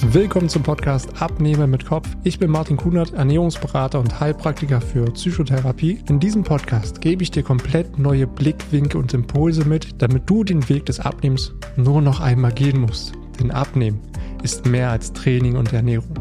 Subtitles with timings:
[0.00, 2.08] Willkommen zum Podcast Abnehmen mit Kopf.
[2.22, 6.02] Ich bin Martin Kunert, Ernährungsberater und Heilpraktiker für Psychotherapie.
[6.08, 10.68] In diesem Podcast gebe ich dir komplett neue Blickwinkel und Impulse mit, damit du den
[10.68, 13.12] Weg des Abnehmens nur noch einmal gehen musst.
[13.40, 14.00] Denn Abnehmen
[14.44, 16.14] ist mehr als Training und Ernährung.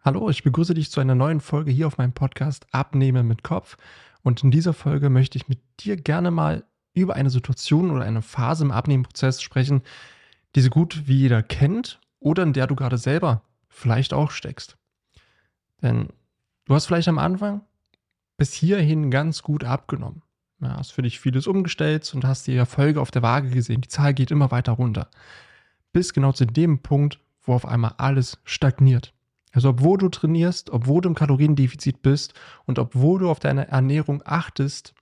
[0.00, 3.76] Hallo, ich begrüße dich zu einer neuen Folge hier auf meinem Podcast Abnehmen mit Kopf.
[4.22, 6.64] Und in dieser Folge möchte ich mit dir gerne mal
[6.94, 9.82] über eine Situation oder eine Phase im Abnehmenprozess sprechen,
[10.54, 14.76] die so gut wie jeder kennt oder in der du gerade selber vielleicht auch steckst.
[15.82, 16.08] Denn
[16.64, 17.62] du hast vielleicht am Anfang
[18.36, 20.22] bis hierhin ganz gut abgenommen.
[20.60, 23.80] Ja, hast für dich vieles umgestellt und hast die Erfolge auf der Waage gesehen.
[23.80, 25.08] Die Zahl geht immer weiter runter.
[25.92, 29.12] Bis genau zu dem Punkt, wo auf einmal alles stagniert.
[29.52, 32.34] Also obwohl du trainierst, obwohl du im Kaloriendefizit bist
[32.64, 34.94] und obwohl du auf deine Ernährung achtest,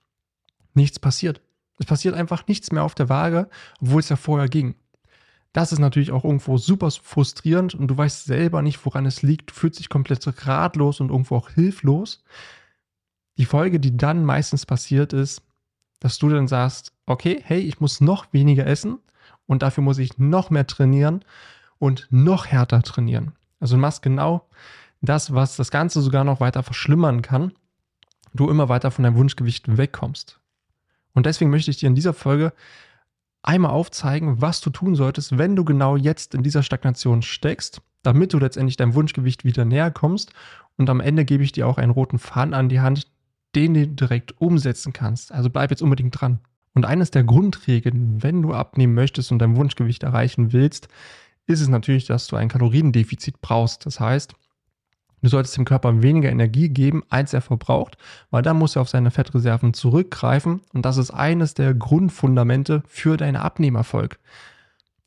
[0.74, 1.40] nichts passiert.
[1.78, 3.48] Es passiert einfach nichts mehr auf der Waage,
[3.80, 4.74] obwohl es ja vorher ging.
[5.52, 9.50] Das ist natürlich auch irgendwo super frustrierend und du weißt selber nicht, woran es liegt.
[9.50, 12.24] Du fühlst dich komplett ratlos und irgendwo auch hilflos.
[13.36, 15.42] Die Folge, die dann meistens passiert, ist,
[16.00, 18.98] dass du dann sagst, okay, hey, ich muss noch weniger essen
[19.46, 21.24] und dafür muss ich noch mehr trainieren
[21.78, 23.32] und noch härter trainieren.
[23.60, 24.48] Also du machst genau
[25.02, 27.52] das, was das Ganze sogar noch weiter verschlimmern kann.
[28.34, 30.40] Du immer weiter von deinem Wunschgewicht wegkommst.
[31.12, 32.52] Und deswegen möchte ich dir in dieser Folge
[33.42, 38.32] einmal aufzeigen, was du tun solltest, wenn du genau jetzt in dieser Stagnation steckst, damit
[38.32, 40.32] du letztendlich deinem Wunschgewicht wieder näher kommst.
[40.76, 43.06] Und am Ende gebe ich dir auch einen roten Faden an die Hand,
[43.54, 45.32] den du direkt umsetzen kannst.
[45.32, 46.40] Also bleib jetzt unbedingt dran.
[46.74, 50.88] Und eines der Grundregeln, wenn du abnehmen möchtest und dein Wunschgewicht erreichen willst,
[51.46, 53.84] ist es natürlich, dass du ein Kaloriendefizit brauchst.
[53.84, 54.34] Das heißt,
[55.22, 57.96] Du solltest dem Körper weniger Energie geben, als er verbraucht,
[58.30, 63.16] weil dann muss er auf seine Fettreserven zurückgreifen und das ist eines der Grundfundamente für
[63.16, 64.18] deinen Abnehmerfolg.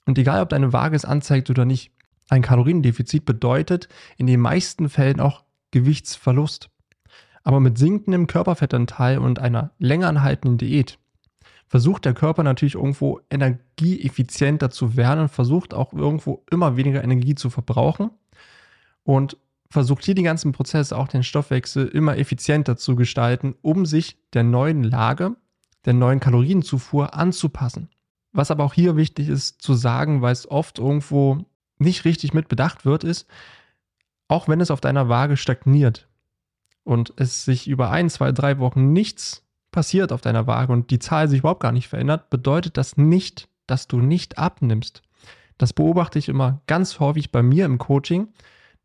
[0.06, 1.92] Und egal, ob deine Waage es anzeigt oder nicht,
[2.30, 6.70] ein Kaloriendefizit bedeutet in den meisten Fällen auch Gewichtsverlust.
[7.44, 10.98] Aber mit sinkendem Körperfettanteil und einer länger anhaltenden Diät
[11.68, 17.36] versucht der Körper natürlich irgendwo energieeffizienter zu werden und versucht auch irgendwo immer weniger Energie
[17.36, 18.12] zu verbrauchen.
[19.04, 19.38] Und
[19.76, 24.44] versucht hier die ganzen Prozesse, auch den Stoffwechsel, immer effizienter zu gestalten, um sich der
[24.44, 25.36] neuen Lage,
[25.84, 27.90] der neuen Kalorienzufuhr anzupassen.
[28.32, 31.44] Was aber auch hier wichtig ist zu sagen, weil es oft irgendwo
[31.78, 33.28] nicht richtig mit bedacht wird, ist,
[34.30, 36.08] auch wenn es auf deiner Waage stagniert
[36.86, 41.00] und es sich über ein, zwei, drei Wochen nichts passiert auf deiner Waage und die
[41.00, 45.02] Zahl sich überhaupt gar nicht verändert, bedeutet das nicht, dass du nicht abnimmst.
[45.58, 48.30] Das beobachte ich immer ganz häufig bei mir im Coaching,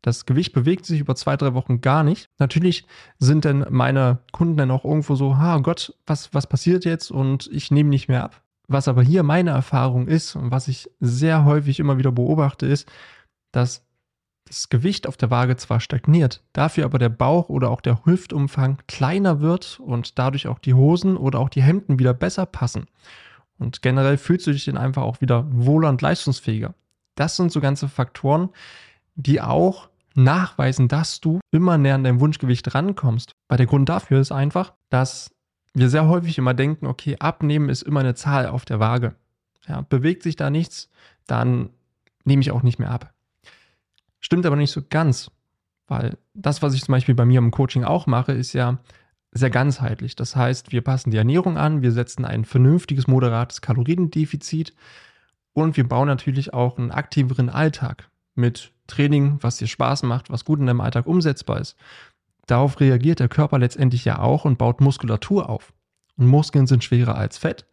[0.01, 2.29] das Gewicht bewegt sich über zwei, drei Wochen gar nicht.
[2.39, 2.85] Natürlich
[3.19, 7.49] sind denn meine Kunden dann auch irgendwo so, ha Gott, was, was passiert jetzt und
[7.51, 8.41] ich nehme nicht mehr ab.
[8.67, 12.89] Was aber hier meine Erfahrung ist und was ich sehr häufig immer wieder beobachte, ist,
[13.51, 13.85] dass
[14.45, 18.79] das Gewicht auf der Waage zwar stagniert, dafür aber der Bauch oder auch der Hüftumfang
[18.87, 22.87] kleiner wird und dadurch auch die Hosen oder auch die Hemden wieder besser passen.
[23.59, 26.73] Und generell fühlst du dich dann einfach auch wieder wohler und leistungsfähiger.
[27.15, 28.49] Das sind so ganze Faktoren,
[29.15, 33.33] die auch nachweisen, dass du immer näher an dein Wunschgewicht rankommst.
[33.47, 35.31] Weil der Grund dafür ist einfach, dass
[35.73, 39.15] wir sehr häufig immer denken, okay, abnehmen ist immer eine Zahl auf der Waage.
[39.67, 40.89] Ja, bewegt sich da nichts,
[41.27, 41.69] dann
[42.25, 43.13] nehme ich auch nicht mehr ab.
[44.19, 45.31] Stimmt aber nicht so ganz,
[45.87, 48.79] weil das, was ich zum Beispiel bei mir im Coaching auch mache, ist ja
[49.31, 50.15] sehr ganzheitlich.
[50.15, 54.73] Das heißt, wir passen die Ernährung an, wir setzen ein vernünftiges, moderates Kaloriendefizit
[55.53, 60.45] und wir bauen natürlich auch einen aktiveren Alltag mit Training, was dir Spaß macht, was
[60.45, 61.77] gut in deinem Alltag umsetzbar ist.
[62.47, 65.73] Darauf reagiert der Körper letztendlich ja auch und baut Muskulatur auf.
[66.17, 67.65] Und Muskeln sind schwerer als Fett.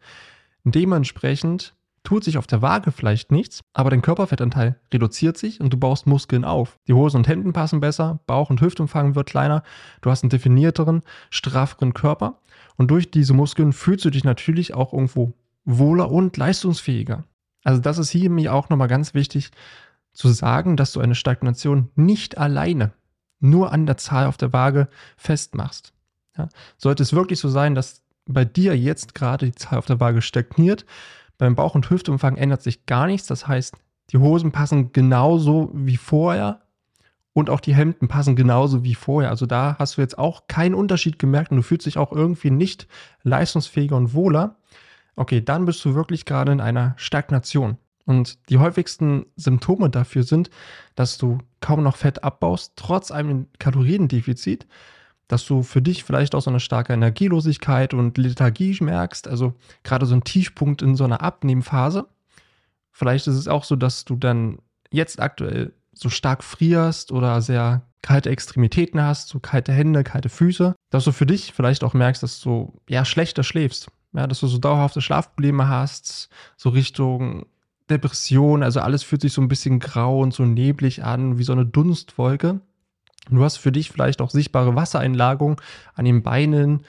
[0.63, 5.77] Dementsprechend tut sich auf der Waage vielleicht nichts, aber dein Körperfettanteil reduziert sich und du
[5.77, 6.79] baust Muskeln auf.
[6.87, 9.63] Die Hosen und Hemden passen besser, Bauch- und Hüftumfang wird kleiner,
[10.01, 12.39] du hast einen definierteren, strafferen Körper
[12.77, 15.33] und durch diese Muskeln fühlst du dich natürlich auch irgendwo
[15.65, 17.25] wohler und leistungsfähiger.
[17.63, 19.51] Also das ist hier mir auch nochmal ganz wichtig,
[20.13, 22.93] zu sagen, dass du eine Stagnation nicht alleine
[23.39, 25.93] nur an der Zahl auf der Waage festmachst.
[26.37, 29.99] Ja, sollte es wirklich so sein, dass bei dir jetzt gerade die Zahl auf der
[29.99, 30.85] Waage stagniert,
[31.37, 33.27] beim Bauch- und Hüftumfang ändert sich gar nichts.
[33.27, 33.75] Das heißt,
[34.11, 36.61] die Hosen passen genauso wie vorher
[37.33, 39.29] und auch die Hemden passen genauso wie vorher.
[39.29, 42.51] Also da hast du jetzt auch keinen Unterschied gemerkt und du fühlst dich auch irgendwie
[42.51, 42.87] nicht
[43.23, 44.57] leistungsfähiger und wohler.
[45.15, 47.77] Okay, dann bist du wirklich gerade in einer Stagnation.
[48.09, 50.49] Und die häufigsten Symptome dafür sind,
[50.95, 54.65] dass du kaum noch Fett abbaust, trotz einem Kaloriendefizit,
[55.27, 59.53] dass du für dich vielleicht auch so eine starke Energielosigkeit und Lethargie merkst, also
[59.83, 62.07] gerade so ein Tiefpunkt in so einer Abnehmphase.
[62.91, 64.57] Vielleicht ist es auch so, dass du dann
[64.89, 70.73] jetzt aktuell so stark frierst oder sehr kalte Extremitäten hast, so kalte Hände, kalte Füße,
[70.89, 73.91] dass du für dich vielleicht auch merkst, dass du ja schlechter schläfst.
[74.13, 77.45] Ja, dass du so dauerhafte Schlafprobleme hast, so Richtung
[77.89, 81.53] Depression, also alles fühlt sich so ein bisschen grau und so neblig an, wie so
[81.53, 82.61] eine Dunstwolke.
[83.29, 85.61] Du hast für dich vielleicht auch sichtbare Wassereinlagerung
[85.93, 86.83] an den Beinen,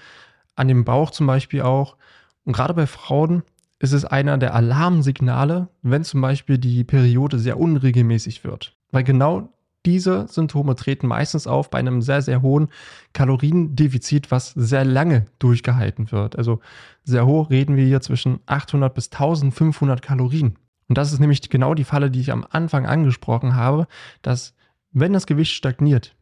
[0.55, 1.97] an dem Bauch zum Beispiel auch.
[2.45, 3.43] Und gerade bei Frauen
[3.79, 8.77] ist es einer der Alarmsignale, wenn zum Beispiel die Periode sehr unregelmäßig wird.
[8.91, 9.53] Weil genau
[9.87, 12.69] diese Symptome treten meistens auf bei einem sehr, sehr hohen
[13.15, 16.37] Kaloriendefizit, was sehr lange durchgehalten wird.
[16.37, 16.61] Also
[17.05, 20.57] sehr hoch reden wir hier zwischen 800 bis 1500 Kalorien.
[20.91, 23.87] Und das ist nämlich genau die Falle, die ich am Anfang angesprochen habe,
[24.23, 24.55] dass
[24.91, 26.17] wenn das Gewicht stagniert,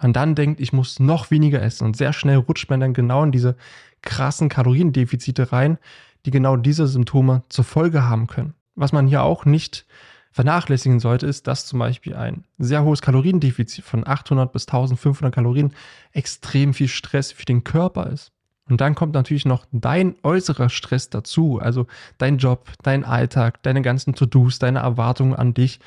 [0.00, 3.22] man dann denkt, ich muss noch weniger essen und sehr schnell rutscht man dann genau
[3.24, 3.56] in diese
[4.00, 5.76] krassen Kaloriendefizite rein,
[6.24, 8.54] die genau diese Symptome zur Folge haben können.
[8.74, 9.84] Was man hier auch nicht
[10.32, 15.74] vernachlässigen sollte, ist, dass zum Beispiel ein sehr hohes Kaloriendefizit von 800 bis 1500 Kalorien
[16.12, 18.32] extrem viel Stress für den Körper ist.
[18.68, 21.86] Und dann kommt natürlich noch dein äußerer Stress dazu, also
[22.18, 25.78] dein Job, dein Alltag, deine ganzen To-Dos, deine Erwartungen an dich.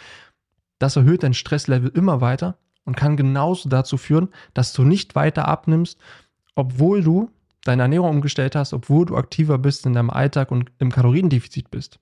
[0.80, 5.48] Das erhöht dein Stresslevel immer weiter und kann genauso dazu führen, dass du nicht weiter
[5.48, 6.00] abnimmst,
[6.56, 7.30] obwohl du
[7.66, 12.00] deine Ernährung umgestellt hast, obwohl du aktiver bist in deinem Alltag und im Kaloriendefizit bist.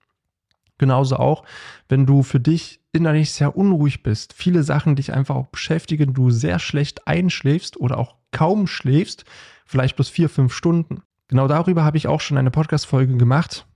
[0.77, 1.43] Genauso auch,
[1.89, 6.29] wenn du für dich innerlich sehr unruhig bist, viele Sachen dich einfach auch beschäftigen, du
[6.29, 9.25] sehr schlecht einschläfst oder auch kaum schläfst,
[9.67, 11.03] vielleicht bloß vier, fünf Stunden.
[11.27, 13.67] Genau darüber habe ich auch schon eine Podcast-Folge gemacht,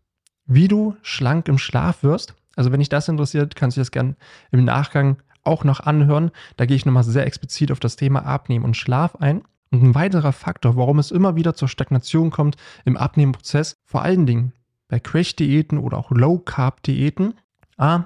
[0.45, 2.33] wie du schlank im Schlaf wirst.
[2.55, 4.15] Also wenn dich das interessiert, kannst du das gerne
[4.51, 6.31] im Nachgang auch noch anhören.
[6.57, 9.43] Da gehe ich nochmal sehr explizit auf das Thema Abnehmen und Schlaf ein.
[9.71, 14.25] Und ein weiterer Faktor, warum es immer wieder zur Stagnation kommt im Abnehmenprozess, vor allen
[14.25, 14.53] Dingen
[14.89, 17.35] bei Crash-Diäten oder auch Low-Carb-Diäten.
[17.77, 18.03] Ah,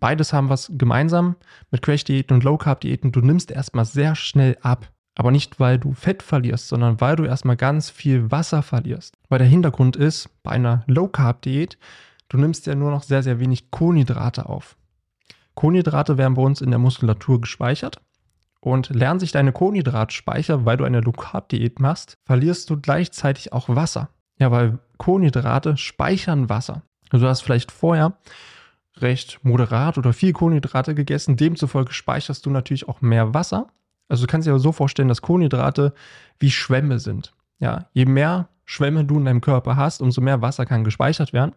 [0.00, 1.36] beides haben was gemeinsam
[1.70, 3.12] mit Crash-Diäten und Low-Carb-Diäten.
[3.12, 4.90] Du nimmst erstmal sehr schnell ab.
[5.16, 9.16] Aber nicht, weil du Fett verlierst, sondern weil du erstmal ganz viel Wasser verlierst.
[9.28, 11.78] Weil der Hintergrund ist, bei einer Low-Carb-Diät,
[12.28, 14.76] du nimmst ja nur noch sehr, sehr wenig Kohlenhydrate auf.
[15.54, 18.00] Kohlenhydrate werden bei uns in der Muskulatur gespeichert
[18.60, 24.08] und lernen sich deine Kohlenhydratspeicher, weil du eine Low-Carb-Diät machst, verlierst du gleichzeitig auch Wasser.
[24.38, 26.82] Ja, weil Kohlenhydrate speichern Wasser.
[27.10, 28.18] Also du hast vielleicht vorher
[28.96, 33.68] recht moderat oder viel Kohlenhydrate gegessen, demzufolge speicherst du natürlich auch mehr Wasser.
[34.08, 35.94] Also du kannst dir aber so vorstellen, dass Kohlenhydrate
[36.38, 37.34] wie Schwämme sind.
[37.58, 41.52] Ja, je mehr Schwämme du in deinem Körper hast, umso mehr Wasser kann gespeichert werden.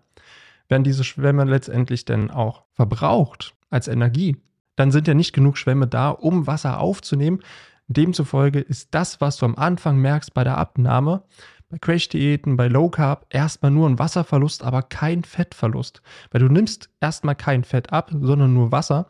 [0.70, 4.38] Werden diese Schwämme letztendlich denn auch verbraucht als Energie,
[4.78, 7.40] dann sind ja nicht genug Schwämme da, um Wasser aufzunehmen.
[7.88, 11.24] Demzufolge ist das, was du am Anfang merkst bei der Abnahme,
[11.70, 16.02] bei Crash-Diäten, bei Low Carb erstmal nur ein Wasserverlust, aber kein Fettverlust.
[16.32, 19.08] Weil du nimmst erstmal kein Fett ab, sondern nur Wasser.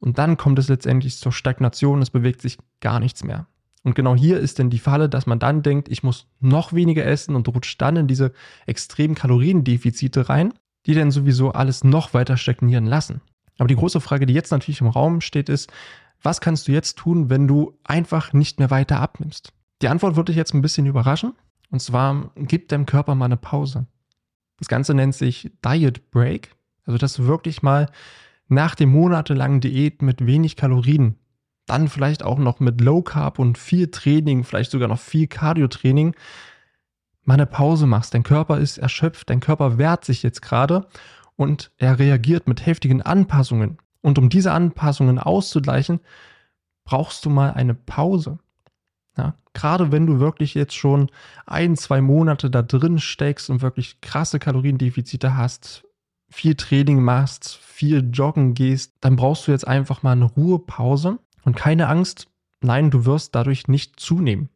[0.00, 3.46] Und dann kommt es letztendlich zur Stagnation, es bewegt sich gar nichts mehr.
[3.82, 7.04] Und genau hier ist denn die Falle, dass man dann denkt, ich muss noch weniger
[7.06, 8.32] essen und rutscht dann in diese
[8.66, 10.52] extremen Kaloriendefizite rein,
[10.86, 13.20] die dann sowieso alles noch weiter stagnieren lassen.
[13.58, 15.70] Aber die große Frage, die jetzt natürlich im Raum steht, ist,
[16.22, 19.52] was kannst du jetzt tun, wenn du einfach nicht mehr weiter abnimmst?
[19.82, 21.34] Die Antwort würde dich jetzt ein bisschen überraschen.
[21.70, 23.86] Und zwar, gib deinem Körper mal eine Pause.
[24.58, 26.50] Das Ganze nennt sich Diet Break.
[26.84, 27.90] Also, dass du wirklich mal
[28.50, 31.16] nach dem monatelangen Diät mit wenig Kalorien,
[31.66, 36.16] dann vielleicht auch noch mit Low Carb und viel Training, vielleicht sogar noch viel Cardio-Training,
[37.24, 38.12] mal eine Pause machst.
[38.12, 40.88] Dein Körper ist erschöpft, dein Körper wehrt sich jetzt gerade
[41.36, 43.78] und er reagiert mit heftigen Anpassungen.
[44.02, 46.00] Und um diese Anpassungen auszugleichen,
[46.84, 48.40] brauchst du mal eine Pause.
[49.16, 51.08] Ja, gerade wenn du wirklich jetzt schon
[51.46, 55.84] ein, zwei Monate da drin steckst und wirklich krasse Kaloriendefizite hast,
[56.30, 61.56] viel Training machst, viel joggen gehst, dann brauchst du jetzt einfach mal eine Ruhepause und
[61.56, 62.28] keine Angst,
[62.60, 64.48] nein, du wirst dadurch nicht zunehmen.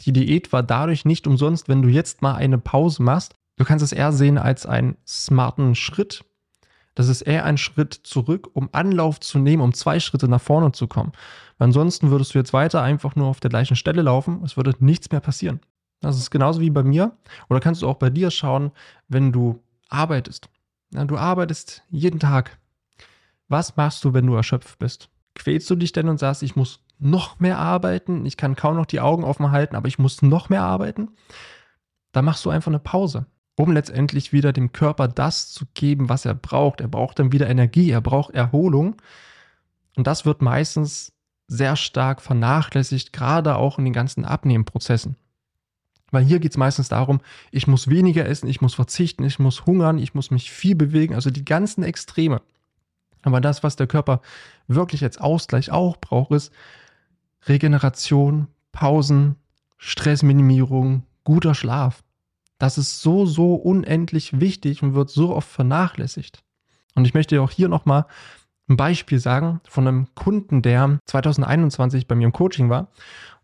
[0.00, 3.34] Die Diät war dadurch nicht umsonst, wenn du jetzt mal eine Pause machst.
[3.56, 6.24] Du kannst es eher sehen als einen smarten Schritt,
[6.94, 10.72] das ist eher ein Schritt zurück, um Anlauf zu nehmen, um zwei Schritte nach vorne
[10.72, 11.12] zu kommen.
[11.58, 14.74] Weil ansonsten würdest du jetzt weiter einfach nur auf der gleichen Stelle laufen, es würde
[14.80, 15.60] nichts mehr passieren.
[16.00, 17.12] Das ist genauso wie bei mir.
[17.48, 18.72] Oder kannst du auch bei dir schauen,
[19.08, 20.48] wenn du arbeitest.
[20.92, 22.58] Du arbeitest jeden Tag.
[23.48, 25.08] Was machst du, wenn du erschöpft bist?
[25.34, 28.86] Quälst du dich denn und sagst, ich muss noch mehr arbeiten, ich kann kaum noch
[28.86, 31.10] die Augen offen halten, aber ich muss noch mehr arbeiten?
[32.12, 36.24] Da machst du einfach eine Pause um letztendlich wieder dem Körper das zu geben, was
[36.24, 36.80] er braucht.
[36.80, 38.96] Er braucht dann wieder Energie, er braucht Erholung.
[39.96, 41.12] Und das wird meistens
[41.48, 45.16] sehr stark vernachlässigt, gerade auch in den ganzen Abnehmprozessen.
[46.12, 49.66] Weil hier geht es meistens darum, ich muss weniger essen, ich muss verzichten, ich muss
[49.66, 52.42] hungern, ich muss mich viel bewegen, also die ganzen Extreme.
[53.22, 54.20] Aber das, was der Körper
[54.68, 56.52] wirklich als Ausgleich auch braucht, ist
[57.46, 59.36] Regeneration, Pausen,
[59.78, 62.04] Stressminimierung, guter Schlaf.
[62.58, 66.44] Das ist so, so unendlich wichtig und wird so oft vernachlässigt.
[66.94, 68.06] Und ich möchte auch hier nochmal
[68.68, 72.88] ein Beispiel sagen von einem Kunden, der 2021 bei mir im Coaching war.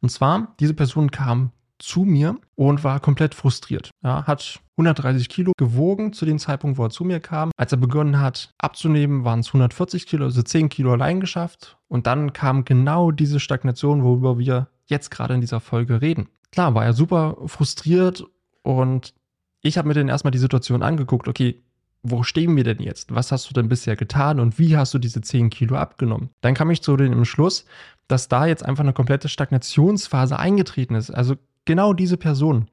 [0.01, 3.91] Und zwar, diese Person kam zu mir und war komplett frustriert.
[4.03, 7.51] Ja, hat 130 Kilo gewogen zu dem Zeitpunkt, wo er zu mir kam.
[7.57, 11.79] Als er begonnen hat abzunehmen, waren es 140 Kilo, also 10 Kilo allein geschafft.
[11.89, 16.29] Und dann kam genau diese Stagnation, worüber wir jetzt gerade in dieser Folge reden.
[16.53, 18.25] Klar, war er super frustriert
[18.63, 19.15] und
[19.61, 21.63] ich habe mir dann erstmal die Situation angeguckt, okay,
[22.03, 23.15] wo stehen wir denn jetzt?
[23.15, 26.31] Was hast du denn bisher getan und wie hast du diese 10 Kilo abgenommen?
[26.41, 27.65] Dann kam ich zu dem Schluss,
[28.07, 31.11] dass da jetzt einfach eine komplette Stagnationsphase eingetreten ist.
[31.11, 31.37] Also
[31.69, 32.67] genau diese Person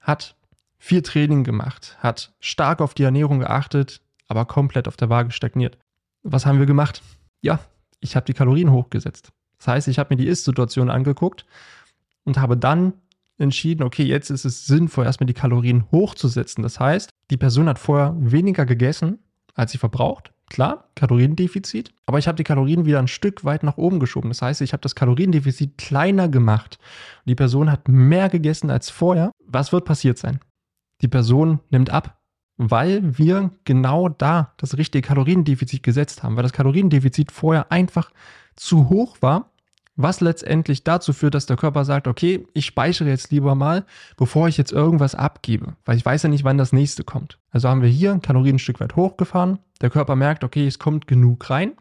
[0.00, 0.36] hat
[0.76, 5.78] viel Training gemacht, hat stark auf die Ernährung geachtet, aber komplett auf der Waage stagniert.
[6.24, 7.02] Was haben wir gemacht?
[7.40, 7.60] Ja,
[8.00, 9.30] ich habe die Kalorien hochgesetzt.
[9.58, 11.46] Das heißt, ich habe mir die Ist-Situation angeguckt
[12.24, 12.94] und habe dann
[13.38, 16.64] entschieden, okay, jetzt ist es sinnvoll, erstmal die Kalorien hochzusetzen.
[16.64, 19.20] Das heißt, die Person hat vorher weniger gegessen,
[19.54, 20.31] als sie verbraucht.
[20.48, 24.30] Klar, Kaloriendefizit, aber ich habe die Kalorien wieder ein Stück weit nach oben geschoben.
[24.30, 26.78] Das heißt, ich habe das Kaloriendefizit kleiner gemacht.
[27.24, 29.32] Die Person hat mehr gegessen als vorher.
[29.46, 30.40] Was wird passiert sein?
[31.00, 32.20] Die Person nimmt ab,
[32.58, 38.10] weil wir genau da das richtige Kaloriendefizit gesetzt haben, weil das Kaloriendefizit vorher einfach
[38.54, 39.51] zu hoch war
[39.96, 43.84] was letztendlich dazu führt, dass der Körper sagt, okay, ich speichere jetzt lieber mal,
[44.16, 47.38] bevor ich jetzt irgendwas abgebe, weil ich weiß ja nicht, wann das nächste kommt.
[47.50, 51.06] Also haben wir hier Kalorien ein Stück weit hochgefahren, der Körper merkt, okay, es kommt
[51.06, 51.72] genug rein,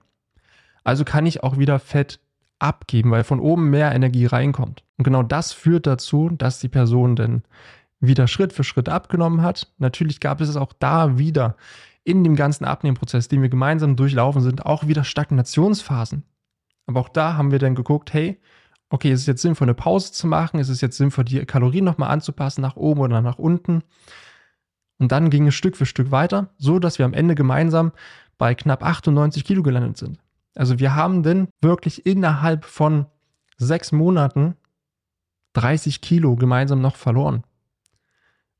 [0.83, 2.19] also kann ich auch wieder Fett
[2.59, 4.83] abgeben, weil von oben mehr Energie reinkommt.
[4.97, 7.43] Und genau das führt dazu, dass die Person dann
[7.99, 9.71] wieder Schritt für Schritt abgenommen hat.
[9.77, 11.55] Natürlich gab es auch da wieder
[12.03, 16.23] in dem ganzen Abnehmprozess, den wir gemeinsam durchlaufen sind, auch wieder Stagnationsphasen.
[16.85, 18.39] Aber auch da haben wir dann geguckt, hey,
[18.89, 20.59] okay, ist es jetzt sinnvoll, eine Pause zu machen?
[20.59, 23.83] Ist es jetzt sinnvoll, die Kalorien nochmal anzupassen, nach oben oder nach unten?
[24.99, 27.91] Und dann ging es Stück für Stück weiter, so dass wir am Ende gemeinsam
[28.37, 30.19] bei knapp 98 Kilo gelandet sind.
[30.55, 33.05] Also wir haben denn wirklich innerhalb von
[33.57, 34.55] sechs Monaten
[35.53, 37.43] 30 Kilo gemeinsam noch verloren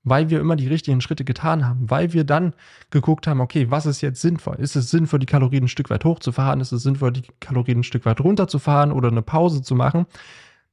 [0.04, 2.54] weil wir immer die richtigen Schritte getan haben, weil wir dann
[2.90, 4.56] geguckt haben, okay, was ist jetzt sinnvoll?
[4.60, 6.60] Ist es sinnvoll, die Kalorien ein Stück weit hochzufahren?
[6.60, 10.08] Ist es sinnvoll, die Kalorien ein Stück weit runterzufahren oder eine Pause zu machen?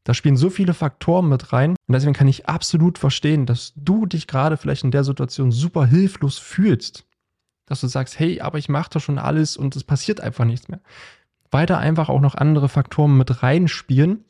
[0.04, 4.06] Da spielen so viele Faktoren mit rein und deswegen kann ich absolut verstehen, dass du
[4.06, 7.04] dich gerade vielleicht in der Situation super hilflos fühlst.
[7.66, 10.68] Dass du sagst, hey, aber ich mache da schon alles und es passiert einfach nichts
[10.68, 10.80] mehr.
[11.50, 14.25] Weil da einfach auch noch andere Faktoren mit reinspielen,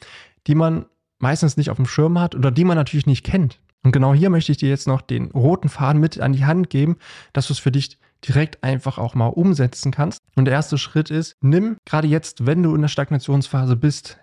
[0.49, 0.87] die man
[1.21, 3.61] meistens nicht auf dem Schirm hat oder die man natürlich nicht kennt.
[3.85, 6.71] Und genau hier möchte ich dir jetzt noch den roten Faden mit an die Hand
[6.71, 6.97] geben,
[7.33, 10.21] dass du es für dich direkt einfach auch mal umsetzen kannst.
[10.35, 14.19] Und der erste Schritt ist, nimm gerade jetzt, wenn du in der Stagnationsphase bist,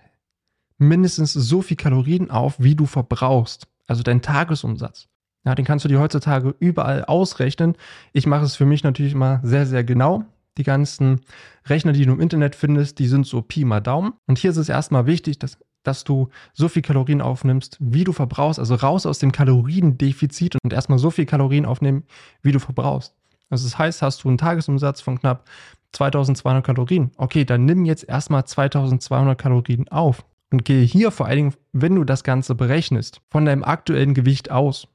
[0.78, 3.68] mindestens so viel Kalorien auf, wie du verbrauchst.
[3.88, 5.08] Also dein Tagesumsatz.
[5.46, 7.76] Ja, den kannst du dir heutzutage überall ausrechnen.
[8.14, 10.26] Ich mache es für mich natürlich immer sehr, sehr genau.
[10.58, 11.22] Die ganzen
[11.68, 14.14] Rechner, die du im Internet findest, die sind so Pi mal Daumen.
[14.26, 18.14] Und hier ist es erstmal wichtig, dass dass du so viel Kalorien aufnimmst, wie du
[18.14, 22.04] verbrauchst, also raus aus dem Kaloriendefizit und erstmal so viel Kalorien aufnehmen,
[22.42, 23.14] wie du verbrauchst.
[23.50, 25.46] Also das heißt, hast du einen Tagesumsatz von knapp
[25.94, 27.12] 2200 Kalorien.
[27.18, 31.96] Okay, dann nimm jetzt erstmal 2200 Kalorien auf und gehe hier vor allen Dingen, wenn
[31.96, 34.88] du das Ganze berechnest, von deinem aktuellen Gewicht aus.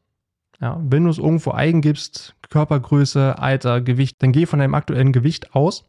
[0.60, 5.54] Ja, wenn du es irgendwo eingibst, Körpergröße, Alter, Gewicht, dann geh von deinem aktuellen Gewicht
[5.54, 5.84] aus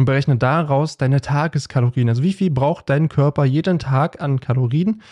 [0.00, 2.08] und berechne daraus deine Tageskalorien.
[2.08, 5.02] Also wie viel braucht dein Körper jeden Tag an Kalorien,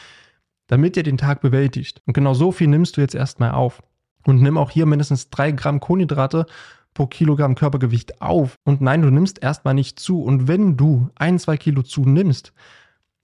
[0.66, 2.00] damit er den Tag bewältigt.
[2.06, 3.82] Und genau so viel nimmst du jetzt erstmal auf.
[4.26, 6.46] Und nimm auch hier mindestens drei Gramm Kohlenhydrate
[6.94, 8.56] pro Kilogramm Körpergewicht auf.
[8.64, 10.22] Und nein, du nimmst erstmal nicht zu.
[10.22, 12.54] Und wenn du ein, zwei Kilo zunimmst,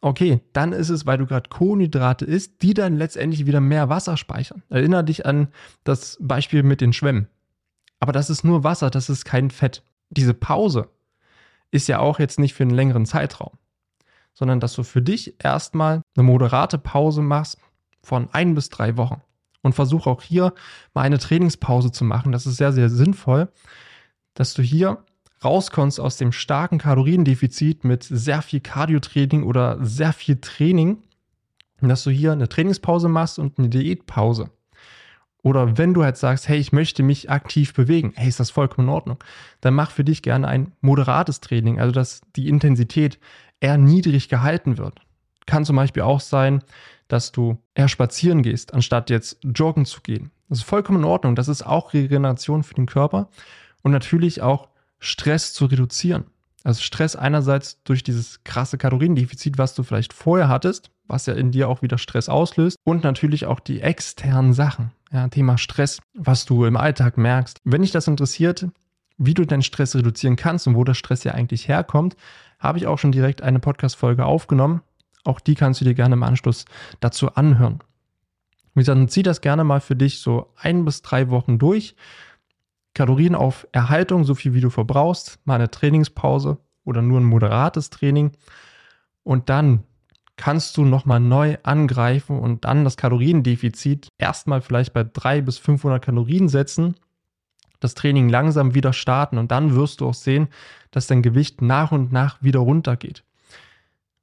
[0.02, 4.18] okay, dann ist es, weil du gerade Kohlenhydrate isst, die dann letztendlich wieder mehr Wasser
[4.18, 4.62] speichern.
[4.68, 5.48] Erinner dich an
[5.82, 7.26] das Beispiel mit den Schwämmen.
[8.00, 9.82] Aber das ist nur Wasser, das ist kein Fett.
[10.10, 10.88] Diese Pause,
[11.74, 13.58] ist ja auch jetzt nicht für einen längeren Zeitraum,
[14.32, 17.58] sondern dass du für dich erstmal eine moderate Pause machst
[18.00, 19.20] von ein bis drei Wochen.
[19.62, 20.52] Und versuch auch hier
[20.92, 22.32] mal eine Trainingspause zu machen.
[22.32, 23.48] Das ist sehr, sehr sinnvoll,
[24.34, 25.02] dass du hier
[25.42, 31.02] rauskommst aus dem starken Kaloriendefizit mit sehr viel Cardio-Training oder sehr viel Training,
[31.80, 34.50] dass du hier eine Trainingspause machst und eine Diätpause.
[35.44, 38.88] Oder wenn du halt sagst, hey, ich möchte mich aktiv bewegen, hey, ist das vollkommen
[38.88, 39.22] in Ordnung,
[39.60, 43.18] dann mach für dich gerne ein moderates Training, also dass die Intensität
[43.60, 45.02] eher niedrig gehalten wird.
[45.46, 46.62] kann zum Beispiel auch sein,
[47.08, 50.30] dass du eher spazieren gehst, anstatt jetzt joggen zu gehen.
[50.48, 51.36] Das ist vollkommen in Ordnung.
[51.36, 53.28] Das ist auch Regeneration für den Körper
[53.82, 56.24] und natürlich auch Stress zu reduzieren.
[56.62, 61.50] Also Stress einerseits durch dieses krasse Kaloriendefizit, was du vielleicht vorher hattest, was ja in
[61.50, 64.92] dir auch wieder Stress auslöst und natürlich auch die externen Sachen.
[65.12, 67.60] Ja, Thema Stress, was du im Alltag merkst.
[67.64, 68.66] Wenn dich das interessiert,
[69.16, 72.16] wie du deinen Stress reduzieren kannst und wo der Stress ja eigentlich herkommt,
[72.58, 74.80] habe ich auch schon direkt eine Podcast-Folge aufgenommen.
[75.24, 76.64] Auch die kannst du dir gerne im Anschluss
[77.00, 77.80] dazu anhören.
[78.74, 81.94] Wie gesagt, zieh das gerne mal für dich so ein bis drei Wochen durch.
[82.92, 87.90] Kalorien auf Erhaltung, so viel wie du verbrauchst, mal eine Trainingspause oder nur ein moderates
[87.90, 88.32] Training.
[89.22, 89.84] Und dann
[90.36, 96.04] kannst du nochmal neu angreifen und dann das Kaloriendefizit erstmal vielleicht bei 300 bis 500
[96.04, 96.96] Kalorien setzen,
[97.80, 100.48] das Training langsam wieder starten und dann wirst du auch sehen,
[100.90, 103.24] dass dein Gewicht nach und nach wieder runtergeht.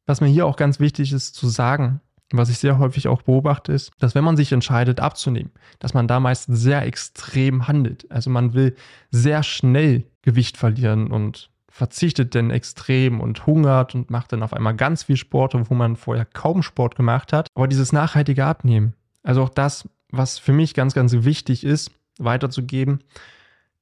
[0.06, 2.02] Was mir hier auch ganz wichtig ist zu sagen,
[2.32, 6.08] was ich sehr häufig auch beobachte, ist, dass wenn man sich entscheidet abzunehmen, dass man
[6.08, 8.10] da meist sehr extrem handelt.
[8.10, 8.76] Also man will
[9.12, 14.76] sehr schnell Gewicht verlieren und verzichtet dann extrem und hungert und macht dann auf einmal
[14.76, 17.48] ganz viel Sport, wo man vorher kaum Sport gemacht hat.
[17.56, 23.00] Aber dieses nachhaltige Abnehmen, also auch das, was für mich ganz, ganz wichtig ist, weiterzugeben,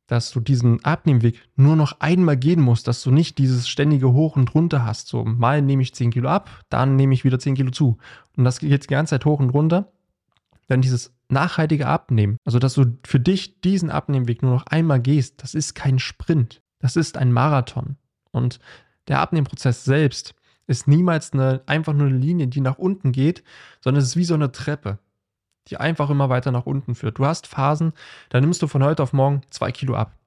[0.05, 4.35] dass du diesen Abnehmweg nur noch einmal gehen musst, dass du nicht dieses ständige Hoch
[4.35, 5.07] und runter hast.
[5.07, 7.97] So, mal nehme ich 10 Kilo ab, dann nehme ich wieder 10 Kilo zu.
[8.37, 9.91] Und das geht die ganze Zeit hoch und runter.
[10.67, 15.41] Dann dieses nachhaltige Abnehmen, also dass du für dich diesen Abnehmweg nur noch einmal gehst,
[15.43, 16.61] das ist kein Sprint.
[16.79, 17.97] Das ist ein Marathon.
[18.31, 18.59] Und
[19.07, 20.33] der Abnehmprozess selbst
[20.67, 23.43] ist niemals eine, einfach nur eine Linie, die nach unten geht,
[23.81, 24.99] sondern es ist wie so eine Treppe
[25.69, 27.19] die einfach immer weiter nach unten führt.
[27.19, 27.93] Du hast Phasen,
[28.29, 30.17] da nimmst du von heute auf morgen zwei Kilo ab.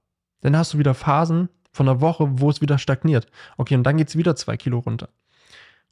[0.41, 3.27] Dann hast du wieder Phasen von einer Woche, wo es wieder stagniert.
[3.57, 5.09] Okay, und dann geht es wieder zwei Kilo runter.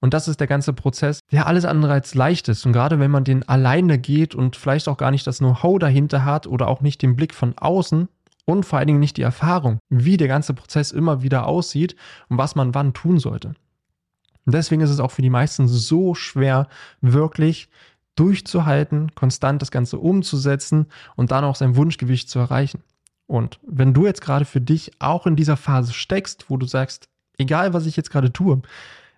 [0.01, 2.65] Und das ist der ganze Prozess, der alles andere als leicht ist.
[2.65, 6.25] Und gerade wenn man den alleine geht und vielleicht auch gar nicht das Know-how dahinter
[6.25, 8.09] hat oder auch nicht den Blick von außen
[8.51, 11.97] und vor allen Dingen nicht die Erfahrung, wie der ganze Prozess immer wieder aussieht
[12.29, 13.55] und was man wann tun sollte.
[14.47, 16.69] Und deswegen ist es auch für die meisten so schwer,
[17.01, 17.69] wirklich
[18.17, 20.87] durchzuhalten, konstant das Ganze umzusetzen
[21.17, 22.83] und dann auch sein Wunschgewicht zu erreichen.
[23.27, 27.09] Und wenn du jetzt gerade für dich auch in dieser Phase steckst, wo du sagst,
[27.39, 28.61] egal was ich jetzt gerade tue,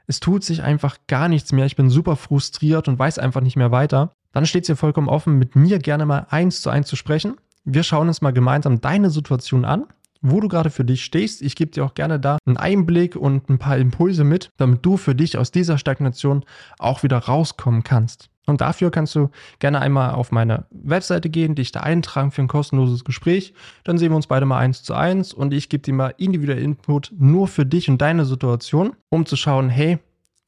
[0.06, 3.56] es tut sich einfach gar nichts mehr, ich bin super frustriert und weiß einfach nicht
[3.56, 6.88] mehr weiter, dann steht es dir vollkommen offen, mit mir gerne mal eins zu eins
[6.88, 7.36] zu sprechen.
[7.64, 9.86] Wir schauen uns mal gemeinsam deine Situation an,
[10.20, 11.42] wo du gerade für dich stehst.
[11.42, 14.96] Ich gebe dir auch gerne da einen Einblick und ein paar Impulse mit, damit du
[14.96, 16.44] für dich aus dieser Stagnation
[16.78, 18.30] auch wieder rauskommen kannst.
[18.46, 22.48] Und dafür kannst du gerne einmal auf meine Webseite gehen, dich da eintragen für ein
[22.48, 23.54] kostenloses Gespräch.
[23.84, 26.60] Dann sehen wir uns beide mal eins zu eins und ich gebe dir mal individuell
[26.60, 29.98] Input nur für dich und deine Situation, um zu schauen, hey,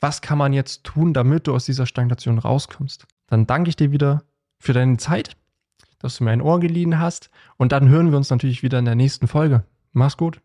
[0.00, 3.06] was kann man jetzt tun, damit du aus dieser Stagnation rauskommst.
[3.28, 4.24] Dann danke ich dir wieder
[4.58, 5.36] für deine Zeit,
[6.04, 8.84] dass du mir ein Ohr geliehen hast und dann hören wir uns natürlich wieder in
[8.84, 9.64] der nächsten Folge.
[9.92, 10.40] Mach's gut.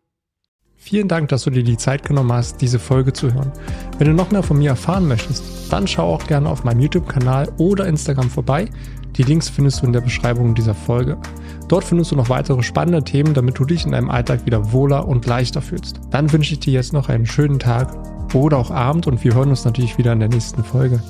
[0.81, 3.51] Vielen Dank, dass du dir die Zeit genommen hast, diese Folge zu hören.
[3.97, 7.51] Wenn du noch mehr von mir erfahren möchtest, dann schau auch gerne auf meinem YouTube-Kanal
[7.57, 8.69] oder Instagram vorbei.
[9.17, 11.17] Die Links findest du in der Beschreibung dieser Folge.
[11.67, 15.05] Dort findest du noch weitere spannende Themen, damit du dich in deinem Alltag wieder wohler
[15.05, 15.99] und leichter fühlst.
[16.11, 17.93] Dann wünsche ich dir jetzt noch einen schönen Tag
[18.33, 21.03] oder auch Abend und wir hören uns natürlich wieder in der nächsten Folge.